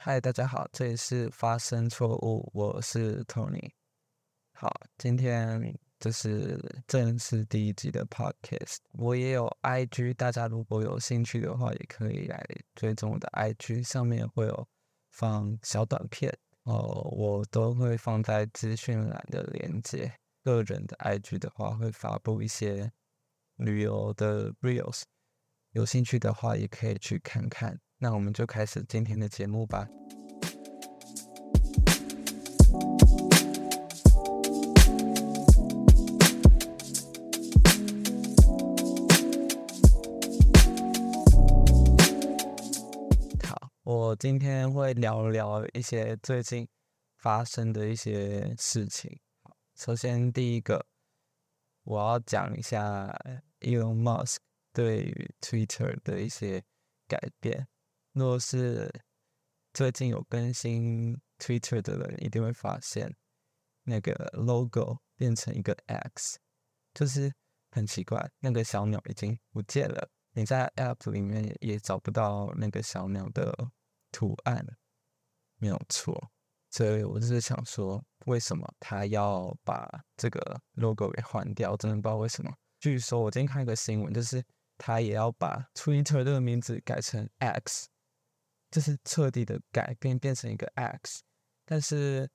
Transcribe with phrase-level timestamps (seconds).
[0.00, 3.72] 嗨，大家好，这里是发生错误，我是 Tony。
[4.52, 14.68] 好，今天这是正式第一集的 Podcast，我也有 IG，大家如果有兴趣的话，也可以来追踪我的 IG，上面会有
[15.10, 20.14] 放小短片哦，我都会放在资讯栏的链接。
[20.44, 22.92] 个人的 IG 的话，会发布一些
[23.56, 25.02] 旅游的 Reels，
[25.72, 27.80] 有兴趣的话也可以去看看。
[28.00, 29.88] 那我们就开始今天的节目吧。
[43.42, 46.68] 好，我今天会聊聊一些最近
[47.16, 49.18] 发生的一些事情。
[49.74, 50.86] 首先第一个，
[51.82, 53.12] 我要讲一下
[53.58, 54.36] Elon Musk
[54.72, 56.62] 对于 Twitter 的一些
[57.08, 57.66] 改变。
[58.12, 58.92] 若是
[59.72, 63.14] 最近有更新 Twitter 的人，一定会发现
[63.84, 66.38] 那个 logo 变成一个 X，
[66.94, 67.32] 就是
[67.70, 70.10] 很奇怪，那个小鸟已经不见了。
[70.32, 73.70] 你在 App 里面也找不到那个小鸟的
[74.12, 74.66] 图案，
[75.56, 76.30] 没有错。
[76.70, 81.76] 所以我就是想说，为什么他要把这个 logo 给换掉？
[81.76, 82.52] 真的不知道为什么。
[82.78, 84.44] 据说我今天看一个新闻，就是
[84.76, 87.88] 他也要把 Twitter 这个名字改成 X。
[88.70, 91.22] 就是彻底的改变，变成一个 X，
[91.64, 92.28] 但是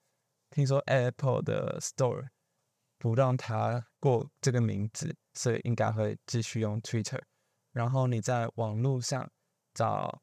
[0.49, 2.27] 听说 Apple 的 Store
[2.97, 7.21] 不让它过这个名字，所以应该会继续用 Twitter。
[7.71, 9.29] 然后你在网络上
[9.73, 10.21] 找，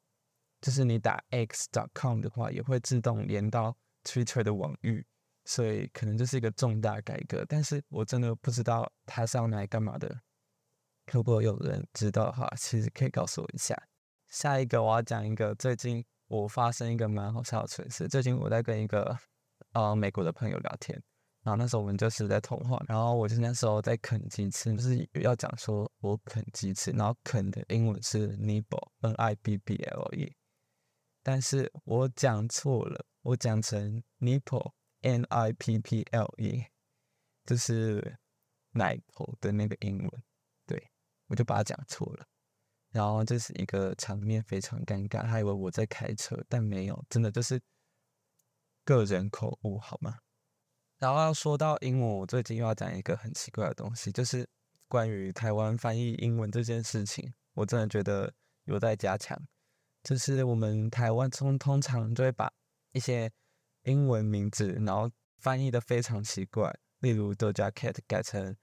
[0.61, 5.05] 就是你打 x.com 的话，也会自动连到 Twitter 的网域，
[5.45, 7.45] 所以可能这是一个重大改革。
[7.49, 10.21] 但是我真的不知道它是要来干嘛的。
[11.13, 13.77] 如果有人知道的话，其实可以告诉我一下。
[14.31, 18.07] 下一个我要讲一个最近我发生一个蛮好笑的蠢事。
[18.07, 19.19] 最近我在跟一个
[19.73, 20.97] 呃美国的朋友聊天，
[21.43, 30.33] 然后那时候我们就是在通话，然后我就那时候在啃鸡翅，就是要讲说我啃鸡翅，然后啃的英文是 nibble，n i b b l e，
[31.25, 36.65] 但是我讲错了，我讲成 nipple，n i p p l e，
[37.45, 38.17] 就是
[38.75, 40.23] 奶头的那个英文，
[40.67, 40.91] 对
[41.27, 42.25] 我就把它讲错了。
[42.93, 47.61] 然后这是一个场面非常尴尬，他以为我在开车，但没有，真的就是
[48.85, 50.19] 个人口误，好吗？
[50.99, 54.49] 然后要说到英文，我最近又要讲一个很奇怪的东西，就是
[54.89, 58.33] 关于台湾翻译英文这件事情，我真的觉得
[58.65, 59.41] 有待加强。
[60.03, 62.53] 就是我们台湾通通常就会把
[62.93, 63.31] 一些
[63.85, 68.57] 英文名字，然后翻译的非常奇怪，例如 Doja Cat 改成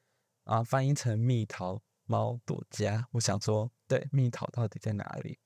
[0.44, 1.82] 啊，翻译成蜜桃。
[2.08, 5.38] 猫躲家，我想说，对，蜜桃到底在哪里？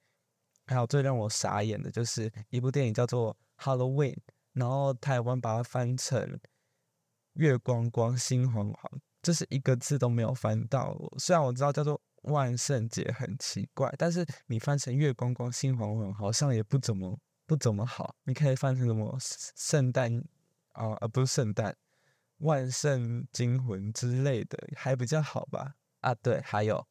[0.67, 4.13] 还有最让我傻眼的就是一部电影叫做《Halloween》，
[4.53, 6.21] 然后台湾把它翻成
[7.33, 8.91] 《月光光心慌慌》，
[9.21, 10.95] 这是一个字都没有翻到。
[11.17, 18.15] 虽然我知道叫做万圣节很奇怪，但是你翻成《月光光心慌慌》好像也不怎么不怎么好。
[18.23, 20.23] 你可以翻成什么圣诞
[20.73, 20.93] 啊？
[21.01, 21.75] 呃，不是圣诞，
[22.37, 25.75] 万圣惊魂之类的，还比较好吧。
[26.01, 26.85] 啊，对，还有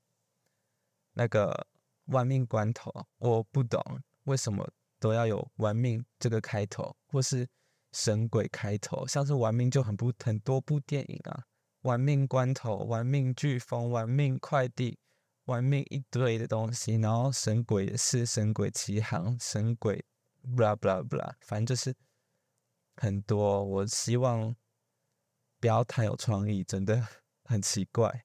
[1.12, 1.66] 那个
[2.06, 3.80] 玩命关头，我不懂
[4.24, 7.48] 为什么都要有玩命这个开头，或是
[7.92, 11.44] 神鬼开头，像是玩命就很不很多部电影啊，
[11.82, 14.98] 玩命关头、玩命飓风、玩命快递、
[15.46, 20.04] 玩命一堆的东西，然后神鬼也是神鬼奇航、神鬼
[20.56, 21.94] ，blah blah blah，反正就是
[22.96, 23.64] 很多。
[23.64, 24.54] 我希望
[25.58, 27.08] 不要太有创意，真的
[27.44, 28.24] 很奇怪。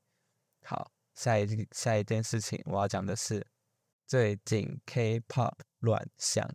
[0.68, 3.46] 好，下一下一件事情我要讲的是，
[4.08, 6.50] 最近 K-pop 乱象，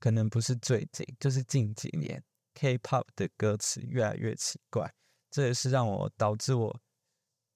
[0.00, 4.92] 可能不是最近，就是近几年 K-pop 的歌词越来越奇怪，
[5.30, 6.80] 这也是让我导致我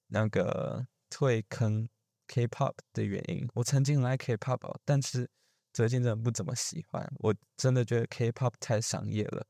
[0.06, 1.88] 那个退坑
[2.28, 3.48] K-pop 的原因。
[3.54, 5.28] 我曾经很爱 K-pop，但是
[5.72, 9.44] 最近真的不怎么喜欢，我真的觉得 K-pop 太商业了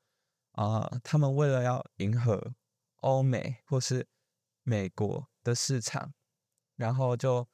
[0.52, 0.98] 啊！
[1.04, 2.54] 他们为了要迎合
[3.02, 4.08] 欧美或是
[4.62, 6.14] 美国的市场。
[6.78, 7.46] 然后就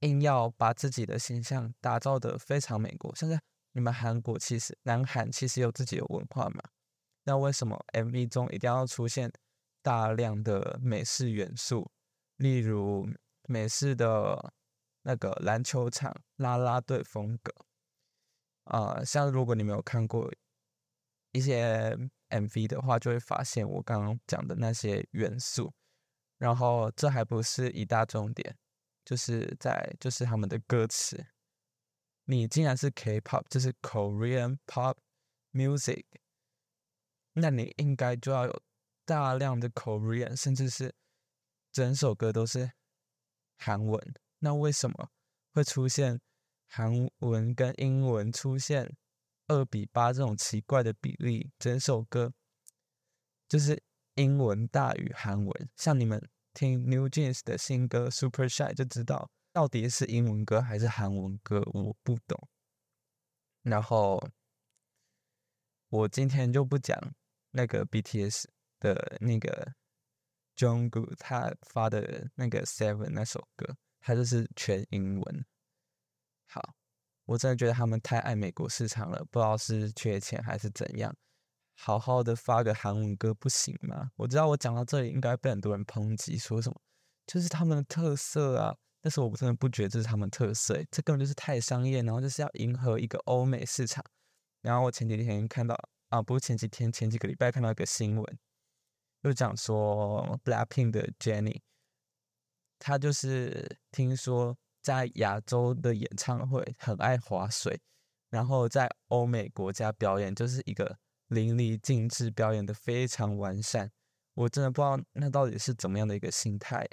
[0.00, 3.40] 硬要把自己的形象打造的非常美国，现在
[3.72, 6.62] 你们韩国其实南韩其实有自己的文化嘛，
[7.24, 9.32] 那为什么 MV 中一定要出现
[9.82, 11.90] 大量的美式元素？
[12.36, 13.08] 例如
[13.48, 14.52] 美式的
[15.02, 17.54] 那个篮球场啦啦队风格
[18.64, 20.32] 啊，像如果你没有看过
[21.32, 21.96] 一些
[22.30, 25.72] MV 的话，就会发现我刚刚讲的那些元素。
[26.38, 28.56] 然后这还不是一大重点，
[29.04, 31.26] 就是在就是他们的歌词，
[32.24, 34.96] 你竟然是 K-pop，就是 Korean pop
[35.52, 36.04] music，
[37.32, 38.62] 那你应该就要有
[39.04, 40.94] 大量的 Korean，甚至是
[41.72, 42.72] 整首歌都是
[43.56, 44.14] 韩文。
[44.38, 45.10] 那为什么
[45.52, 46.20] 会出现
[46.68, 48.96] 韩文跟英文出现
[49.48, 51.50] 二比八这种奇怪的比例？
[51.58, 52.32] 整首歌
[53.48, 53.82] 就是
[54.18, 55.70] 英文大于韩文。
[55.76, 56.20] 像你们
[56.52, 62.48] 听 New Jeans 的新歌《Super Shy》就知道，到底是英文歌还是韩文歌，我不懂。
[63.62, 64.28] 然后
[65.88, 66.98] 我今天就不讲
[67.52, 68.46] 那个 BTS
[68.80, 69.72] 的那个
[70.56, 73.76] Jungkook 他发的那个 Seven 那首歌。
[74.00, 75.44] 他就是全英文。
[76.46, 76.74] 好，
[77.26, 81.14] 我真的觉得他们太爱美国市场了，不知道是缺钱还是怎样。
[81.80, 84.10] 好好的发个韩文歌不行吗？
[84.16, 86.80] 我知道我讲到这里应该被很多人抨击，说什么
[87.24, 88.76] 就是他们的特色啊。
[89.00, 94.04] 但是我真的不觉得这是他们特色，这根本就是太商业，然后就是要迎合一个欧美市场。
[94.60, 95.76] 然后我前几天看到
[96.08, 98.38] 啊，不是前几天，前几个礼拜看到一个新闻，
[99.22, 101.60] 就讲说 Blackpink 的 Jennie。
[102.80, 107.80] 他就是听说在亚洲的演唱会很爱划水，
[108.30, 110.98] 然后在欧美国家表演就是一个
[111.28, 113.90] 淋漓尽致，表演的非常完善。
[114.34, 116.86] 我真的不知道那到底是怎么样的一个心态。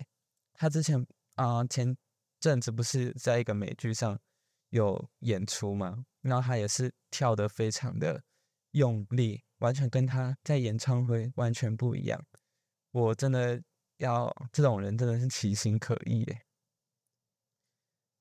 [0.53, 1.05] 他之前
[1.35, 1.97] 啊前
[2.39, 4.19] 阵子不是在一个美剧上
[4.69, 6.05] 有演出吗？
[6.21, 8.23] 然后他也是跳的非常的
[8.71, 12.25] 用力，完全跟他在演唱会完全不一样。
[12.91, 13.61] 我真的。
[13.99, 16.41] 要这种人真的是其心可疑耶。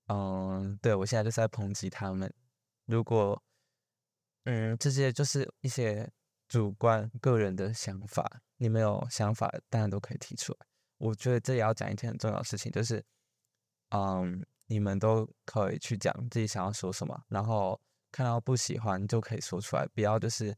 [0.06, 2.32] 嗯，对我现在就是在抨击他们。
[2.87, 3.43] 如果，
[4.44, 6.11] 嗯，这些就是一些
[6.49, 10.58] 主观个人的想法，你们有想法当然都可以提出来。
[10.99, 13.05] 我觉得这也要讲一件很重要的事情，就是，
[13.91, 17.81] 嗯，你们都可以去讲自己想要说什么，然后
[18.12, 20.55] 看到不喜欢就可以说出来，不要就是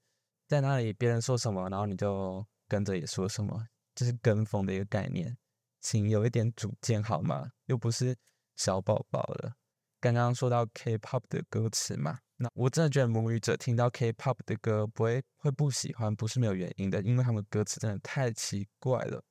[0.46, 3.66] 在那里别人说什么，然后你就跟着也说什么。
[3.94, 5.38] 这是跟风的一个概念，
[5.80, 7.52] 请有一点主见好吗？
[7.64, 8.14] 又不是
[8.56, 9.56] 小宝宝了。
[10.00, 19.24] 刚刚说到 K-pop 的歌词嘛，那我真的觉得母语者听到 K-pop 的歌不会会不喜欢，不是没有原因的，因为他们歌词真的太奇怪了。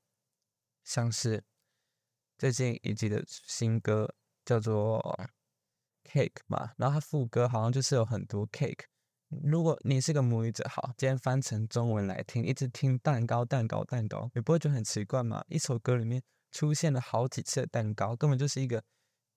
[0.83, 1.43] 像是
[2.37, 4.13] 最近一季的新歌
[4.43, 4.99] 叫做
[6.03, 8.85] Cake 嘛，然后它副歌好像就是有很多 Cake。
[9.43, 15.43] 如果你是个母语者，好，今天翻成中文来听，一直听蛋糕、蛋糕、蛋糕，你不会觉得很奇怪吗？
[15.47, 16.21] 一首歌里面
[16.51, 18.83] 出现了好几次的蛋糕，根本就是一个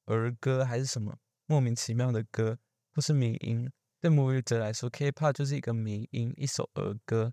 [0.08, 1.16] 儿歌还是什么
[1.46, 2.58] 莫名其妙的歌，
[2.92, 3.70] 不是民音。
[4.00, 7.32] 对母语者来说，K-pop 就是一个民音，一首儿歌。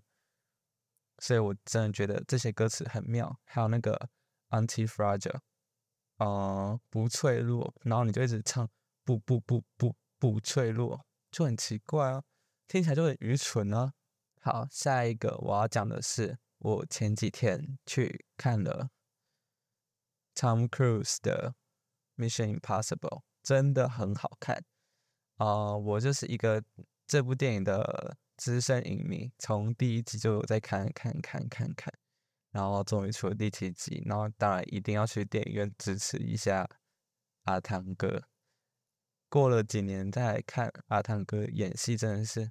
[1.18, 3.38] 所以我真的觉得这些歌词很妙。
[3.44, 4.08] 还有那个
[4.50, 5.38] Anti-fragile，
[6.18, 8.68] 呃，不脆弱，然后你就一直唱
[9.04, 12.22] 不不不不不脆弱，就很奇怪啊。
[12.68, 13.92] 听起来就很愚蠢啊。
[14.40, 18.90] 好，下一个我要讲的是，我前几天去看了
[20.34, 21.50] Tom Cruise 的
[22.16, 22.98] 《Mission Impossible》，
[23.42, 24.64] 真的很好看
[25.36, 25.76] 啊！
[25.76, 26.62] 我就是一个
[27.06, 31.92] 这部电影的资深影迷，从第一集就有在看，看，看，看，看，
[32.50, 36.68] 然后终于出了第七集，然后当然一定要去电影院支持一下
[37.44, 38.22] 阿汤哥。
[39.28, 42.50] 过了几年再来看阿汤哥演戏，真的是。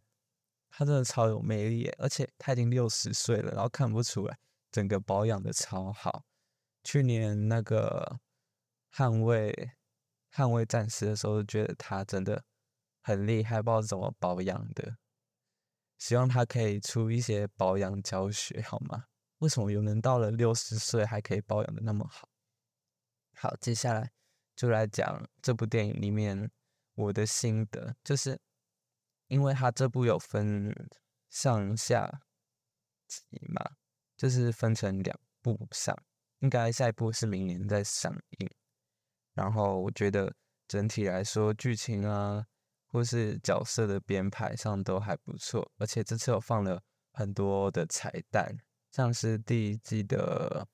[0.77, 4.38] 他真的超有魅力，而且他已经六十岁了，然后看不出来，
[4.74, 6.25] 整个保养的超好。
[6.84, 8.19] 去年那个
[8.95, 9.71] 捍卫
[10.31, 12.45] 捍卫战士的时候，觉得他真的
[13.01, 14.97] 很厉害，不知道怎么保养的。
[15.97, 19.05] 希望他可以出一些保养教学，好吗？
[19.39, 22.29] 为什么有人到了六十岁还可以保养的那么好？
[23.33, 24.11] 好，接下来
[24.55, 26.49] 就来讲这部电影里面
[26.93, 28.39] 我的心得，就是。
[29.27, 30.71] 因为他这部有分
[31.29, 32.21] 上下
[33.07, 33.71] 集嘛，
[34.15, 35.97] 就是分成两部上，
[36.41, 38.49] 应该下一部是明年再上映。
[39.36, 40.34] 然后我觉得
[40.68, 42.44] 整体来说，剧情啊，
[42.88, 46.82] 或是角色的编排上都还不错，而且这次有放了
[47.13, 48.58] 很多的彩蛋，
[48.92, 50.68] 像是第一季的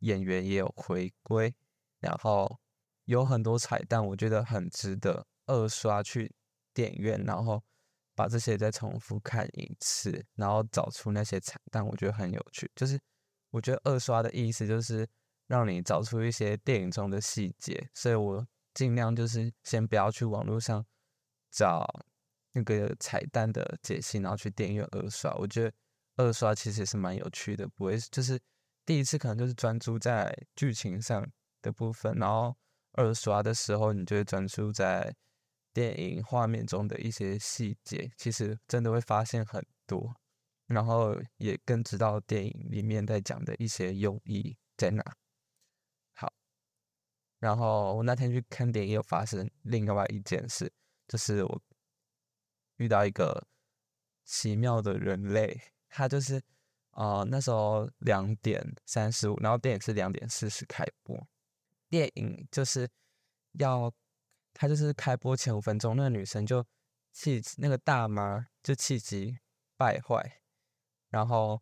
[0.00, 1.54] 演员也有回归，
[2.00, 2.58] 然后
[3.04, 6.34] 有很多彩蛋，我觉得很值得二刷去。
[6.76, 7.62] 电影院，然后
[8.16, 12.68] 把这些再重复看一次，然后找出那些彩蛋，我觉得很有趣。
[12.74, 13.00] 就是
[13.50, 15.08] 我觉得二刷的意思就是
[15.46, 20.84] 让你找出一些电影中的细节，所以我尽量就是先不要去网络上
[21.50, 21.86] 找
[22.52, 25.34] 那个彩蛋的解析，然后去电影院二刷。
[25.34, 25.72] 我觉得
[26.16, 28.40] 二刷其实也是蛮有趣的，不会就是
[28.86, 31.26] 第一次可能就是专注在剧情上
[31.62, 32.56] 的部分，然后
[32.92, 35.14] 二刷的时候你就会专注在。
[35.74, 40.14] 电影画面中的一些细节，其实真的会发现很多，
[40.68, 45.02] 然后也更知道电影里面在讲的一些用意在哪。
[47.44, 50.72] 然后我那天去看电影，又发生另外一件事，
[51.06, 51.62] 就是我
[52.76, 53.46] 遇到一个
[54.24, 55.60] 奇妙的人类，
[55.90, 56.40] 他就是
[56.92, 61.28] 呃，那时候两点三十五，然后电影是两点四十开播，
[61.90, 62.88] 电影就是
[63.58, 63.92] 要。
[64.56, 66.64] 他就是开播前五分钟，那个女生就
[67.12, 69.36] 气，那个大妈就气急
[69.76, 70.40] 败坏，
[71.08, 71.60] 然后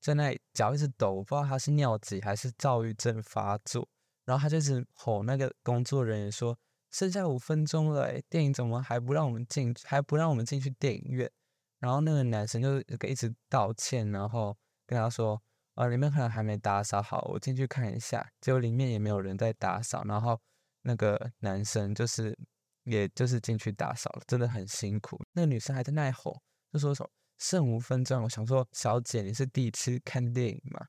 [0.00, 3.88] 在那里脚一直抖，我不知道她是尿急还是躁郁症发作，
[4.24, 6.58] 然后他就一直吼那个工作人员说
[6.90, 11.30] ：“剩下五分钟了，电影怎么还不让我们进，还不让我们进去电影院？”
[11.80, 15.42] 然后那个男生就一直道歉，然后跟他说
[15.74, 20.40] ：“呃，里面可能还没打扫好，我进去看一下。”结果里面也没有人在打扫，然后。
[20.84, 22.36] 那个男生就是，
[22.82, 25.16] 也就是进去打扫了，真的很辛苦。
[25.30, 28.24] 那个女生还在那吼，就说什么剩五分钟。
[28.24, 30.84] 我想说，小姐，你是第一次看电影吗？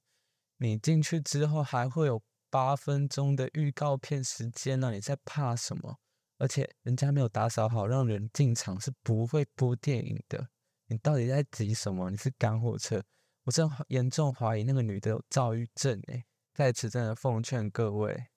[0.58, 2.20] 你进去之后还会有
[2.54, 5.98] 八分钟的预告片时间呢，你在怕什么？
[6.38, 10.50] 而且人家没有打扫好，让人进场是不会播电影的。
[10.86, 12.12] 你到底在急什么？
[12.12, 13.04] 你是赶火车？
[13.46, 16.26] 我真严重怀疑那个女的有躁郁症诶。
[16.54, 18.28] 在此真的奉劝各位。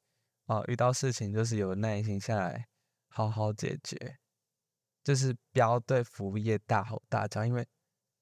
[0.46, 2.68] 啊，遇到事情就是有耐心下来，
[3.08, 4.16] 好好解决，
[5.04, 7.66] 就是不要对服务业大吼大叫，因为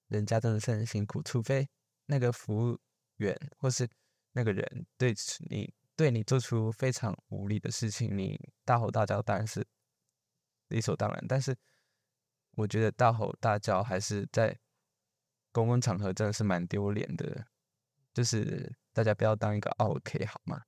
[0.09, 1.23] 人家真的是很辛苦。
[1.23, 1.69] 除非
[2.07, 2.81] 那个服务
[3.19, 3.89] 员或是
[4.33, 5.15] 那个人对
[5.49, 9.67] 你对你做出非常无理的事情，你大吼大叫当然是
[10.69, 11.25] 理所当然。
[11.29, 11.57] 但是
[12.57, 14.59] 我觉得大吼大叫还是在
[15.53, 17.47] 公共场合真的是蛮丢脸的，
[18.13, 20.63] 就是大家不要当一个 OK 好吗？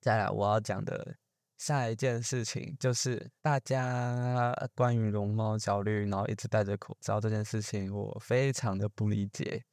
[0.00, 1.16] 再来，我要讲的
[1.58, 9.64] 下一件事情就是大家关于容貌焦虑，然后一直戴着口罩这件事情，我非常的不理解。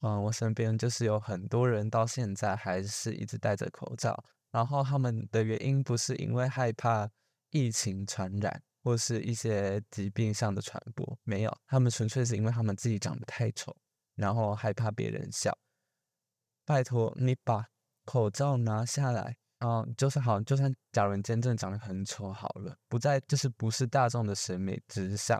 [0.00, 7.08] 嗯，我身边就是有很多人到现在还是一直戴着口罩，然后他们的原因不是因为害怕
[7.50, 13.76] 疫情传染或是一些疾病上的传播，没有，他们纯粹是因为他们自己长得太丑，
[14.14, 15.56] 然后害怕别人笑。
[16.64, 17.66] 拜托你把
[18.04, 19.36] 口罩拿下来。
[19.60, 25.36] 嗯，就是好，就算假如你真正长得很丑好了，不在就是不是大众的审美之上，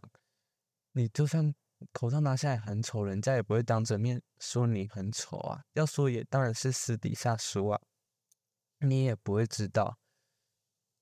[0.90, 1.54] 你就算
[1.92, 5.62] 口罩拿下来很丑，人家也不会当着面说你很丑啊。
[5.74, 7.80] 要说也当然是私底下说啊，
[8.78, 9.98] 你也不会知道。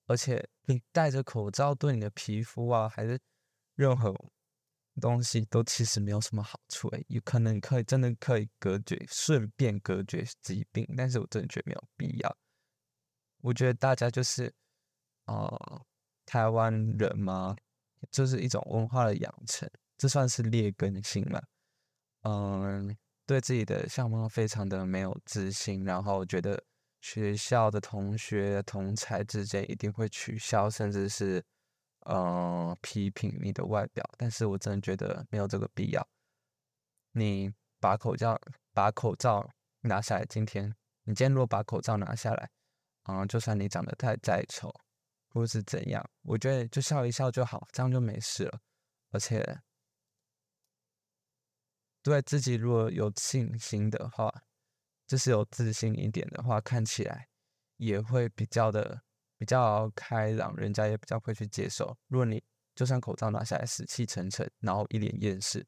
[0.06, 3.18] 而且你戴着口罩对你的皮肤啊，还是
[3.74, 4.14] 任何
[5.00, 12.36] 东西都其实没有什么好处诶，有可能可以真的可以隔绝，顺便隔绝疾病，但是我真的觉得没有必要。
[13.42, 14.52] 我觉得大家就是，
[15.26, 15.82] 呃，
[16.24, 17.56] 台湾人嘛，
[18.10, 21.42] 就是一种文化的养成，这算是劣根性了。
[22.22, 26.62] 嗯，对自己的相貌非常的没有自信，然后觉得
[27.00, 31.44] 学校的同学同才之间一定会取笑，甚至是
[32.06, 34.04] 嗯批评你的外表。
[34.16, 36.08] 但是我真的觉得没有这个必要。
[37.12, 38.40] 你把口罩
[38.72, 39.48] 把口罩
[39.82, 40.74] 拿下来，今天
[41.04, 42.50] 你今天如果把口罩拿下来。
[43.08, 44.68] 嗯，就算你长得太再丑，
[45.28, 48.58] 或是怎样，我觉得就笑一笑就好，这样就没事了。
[49.12, 49.60] 而且
[52.10, 54.32] 对自己如果有信心的话，
[55.06, 57.28] 就是有自信一点的话，看起来
[57.76, 59.02] 也会比较的
[59.38, 61.96] 比较开朗，人家也比较会去接受。
[62.08, 62.42] 如果你
[62.74, 65.66] 就算口罩拿下来，死气沉沉，然后一脸厌世，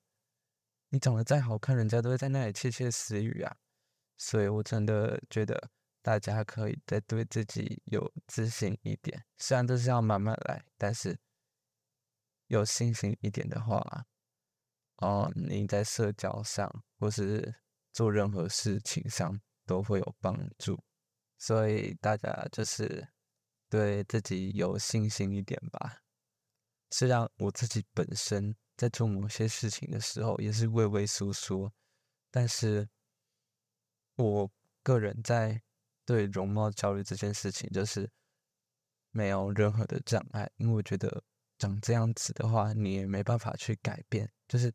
[0.89, 3.57] 你长得再好看，人家都会在那里窃窃私语啊。
[4.17, 5.71] 所以我真的觉得。
[6.01, 11.19] 大家可以再对自己有自信一点，虽然都是要慢慢来，但是
[12.47, 14.07] 有信心一点的话，
[14.99, 17.55] 哦，你在社交上或是
[17.93, 20.79] 做任何事情上都会有帮助。
[21.39, 23.09] 所以大家就是
[23.69, 26.03] 对自己有信心一点吧。
[26.91, 31.73] 虽然我自己本身在做某些事情的时候也是畏畏缩缩，
[32.31, 32.89] 但是
[34.17, 34.51] 我
[34.83, 35.63] 个人在。
[36.09, 38.11] 对容貌焦虑这件事情，就是
[39.11, 41.23] 没有任何的障碍，因为我觉得
[41.59, 44.73] 长这样子的话，你也没办法去改变，就是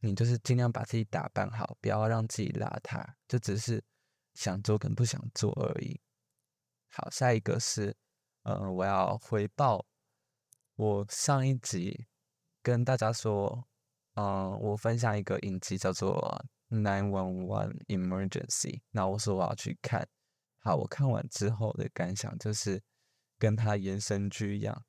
[0.00, 3.82] 你就是尽量把自己打扮好，不要让自己邋遢，就只是
[4.34, 6.00] 想做跟不想做而已。
[6.88, 7.96] 好，下一个是，
[8.42, 9.84] 呃，我要回报
[10.76, 12.06] 我上一集
[12.62, 13.66] 跟大家说，
[14.14, 16.44] 嗯，我分享一个影集叫做
[16.76, 18.48] 《Nine One One Emergency》，
[18.90, 20.08] 那我说我要去看。
[20.58, 22.82] 好，我看完之后的感想就是，
[23.38, 24.84] 跟他延伸剧一样，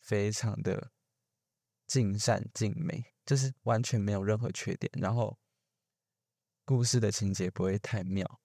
[0.00, 0.90] 非常的
[1.86, 4.90] 尽善尽美，就是完全没有任何缺点。
[5.00, 5.38] 然后
[6.64, 8.40] 故事的情节不会太妙，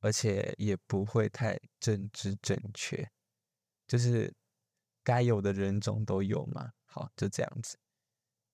[0.00, 3.10] 而且也不会太政治正确，
[3.86, 4.34] 就是
[5.02, 6.72] 该有的人种都有嘛。
[6.84, 7.78] 好，就这样子。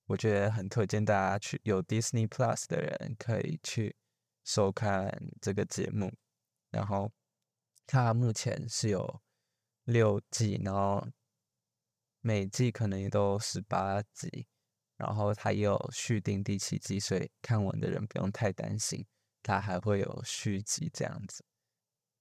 [0.05, 3.95] 我觉得很推荐大家去有 Disney Plus 的人可以去
[4.45, 6.13] 收看这个节目，
[6.69, 7.11] 然后
[7.85, 9.21] 它目前是有
[9.83, 11.05] 六季，然后
[12.21, 14.47] 每季可能也都十八集，
[14.97, 19.05] 然后它也有续订第七季，所以看完的人不用太担心，
[19.41, 21.45] 它还会有续集这样子。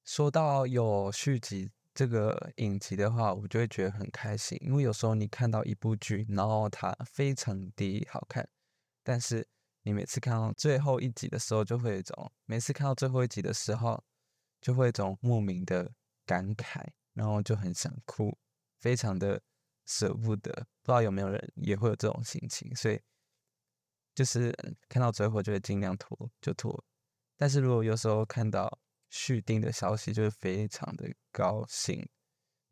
[0.04, 1.72] 说到有续集。
[1.96, 8.46] 这个影集的话，我就会觉得很开心，因为有时候你看到一部剧，然后它非常的好看，
[9.02, 9.48] 但是
[9.80, 14.04] 你每次看到最后一集的时候，就会有一种每次看到最后一集的时候，
[14.60, 15.90] 就会一种莫名的
[16.26, 18.36] 感慨，然后就很想哭，
[18.78, 19.40] 非常的
[19.86, 20.52] 舍不得。
[20.82, 23.00] 不知道有没有人也会有这种心情，所以
[24.14, 24.54] 就是
[24.88, 26.84] 看到最后就会尽量拖就拖，
[27.36, 28.78] 但是如果有时候看到。
[29.08, 32.06] 续订的消息就会非常的高兴，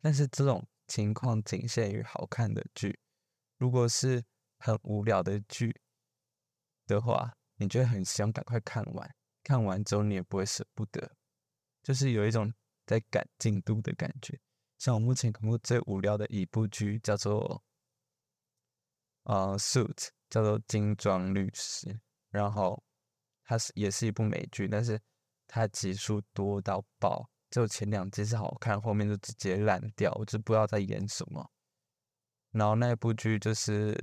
[0.01, 2.99] 但是这种情况仅限于好看的剧。
[3.57, 4.21] 如果是
[4.59, 5.73] 很无聊的剧
[6.85, 11.15] 的话，你就会很想赶快看完，看完之后你也不会舍不得，
[11.81, 12.53] 就是有一种
[12.85, 14.37] 在赶进度的感觉。
[14.77, 17.63] 像我目前看过最无聊的一部剧叫做
[19.23, 19.95] 呃《Suit》，
[20.29, 21.87] 叫做《精装律师》，
[22.29, 22.83] 然后
[23.43, 25.01] 它是也是一部美剧，但是。
[25.47, 31.51] 它集数多到爆，就前两集是好看，后面就直接烂掉，我就不知道在演什么。
[32.49, 33.95] 然后那部剧就是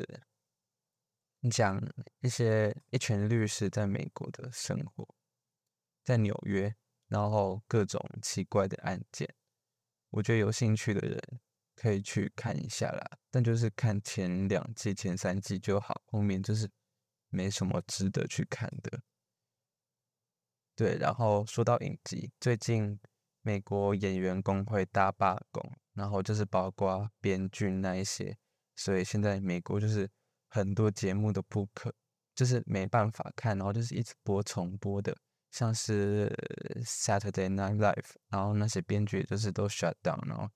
[1.51, 1.83] 讲
[2.21, 5.17] 一些一群律师在美国的生活，
[6.05, 6.73] 在纽约，
[7.09, 9.35] 然后各种奇怪的案件。
[10.13, 11.21] 我觉得有兴趣的人
[11.75, 16.71] 可以去看一下啦，但就是看前两季、前三季就好，后面就是
[17.31, 19.01] 没什么值得去看的。
[20.77, 22.99] 对，然后说到影集，最近
[23.41, 25.63] 美国演员工会大罢工，
[25.95, 28.37] 然后就是包括编剧那一些，
[28.77, 30.11] 所以现在美国就是
[30.49, 31.95] 很多节目都不可，
[32.35, 35.17] 就是没办法看，然后就是一直播重播的，
[35.53, 36.29] 像是
[36.85, 40.51] Saturday Night Live，然后那些编剧就是都 shut down，然后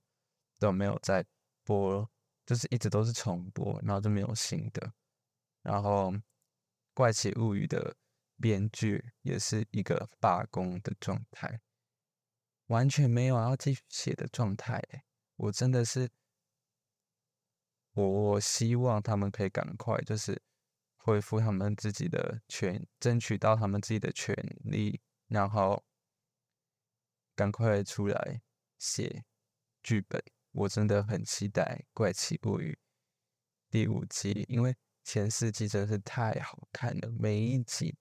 [0.58, 1.24] 都没有在
[1.62, 2.10] 播，
[2.44, 4.92] 就是一直都是重播，然后就没有新的，
[5.62, 6.12] 然后
[6.92, 7.94] 怪奇物语的。
[8.38, 11.58] 编剧也是一个罢工的状态，
[12.66, 14.78] 完全没有要继续写的状态。
[15.36, 16.10] 我真的是，
[17.94, 20.38] 我希望他们可以赶快就是
[21.06, 25.84] 恢复他们自己的权，争取到他们自己的权利，然后
[27.36, 28.42] 赶快出来
[28.80, 29.24] 写
[29.84, 30.20] 剧本。
[30.50, 31.62] 我真的很期待
[31.94, 32.72] 《怪奇物语》
[33.70, 37.96] 第五季，因为前四季真的是太好看了，每一集。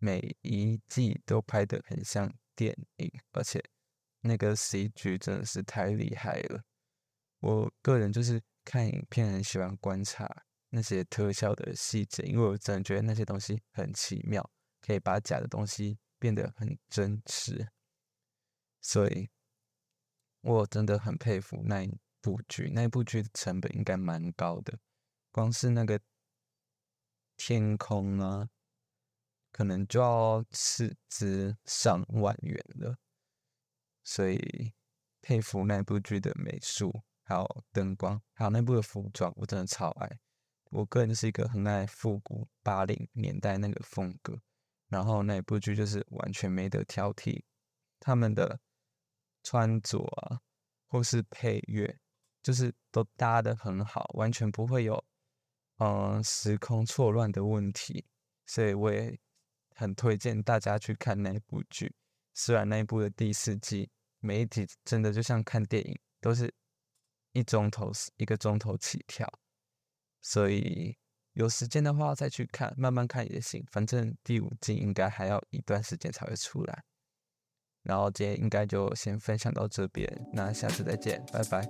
[0.00, 3.60] 每一季都拍得很像电影，而且
[4.20, 6.62] 那个 CG 真的是太厉害了。
[7.40, 14.50] 我个人就是看影片很喜欢观察那些特效的细节，因为我真的觉得那些东西很奇妙，
[14.80, 17.68] 可以把假的东西变得很真实。
[18.80, 19.28] 所以，
[20.40, 24.78] 我真的很佩服那一部剧，那部剧的成本应该蛮高的，
[25.30, 26.00] 光是那个
[27.36, 28.48] 天空啊。
[29.50, 32.98] 可能就要斥资上万元了，
[34.04, 34.74] 所以
[35.22, 40.20] 佩服那部剧的美术，还有灯光，还有那部的服装，我真的超爱。
[40.70, 44.40] 我个人是一个很爱复古八零年代那个风格，
[44.88, 47.42] 然后那部剧就是完全没得挑剔，
[48.00, 48.60] 他们的
[49.42, 50.40] 穿着啊，
[50.86, 51.98] 或是配乐，
[52.42, 55.04] 就是都搭的很好，完全不会有
[55.78, 58.06] 嗯时空错乱的问题，
[58.46, 59.18] 所以我也。
[59.80, 61.94] 很推荐大家去看那部剧，
[62.34, 66.52] 虽然那一部的第四季每一集真的就像看电影，都是
[67.30, 69.32] 一钟头一个钟头起跳，
[70.20, 70.96] 所以
[71.32, 73.64] 有时间的话再去看，慢慢看也行。
[73.70, 76.84] 反正第五季应该还要一段时间才会出来。
[77.82, 81.66] 然后今天应该就先分享到这边，那下次再见，拜拜。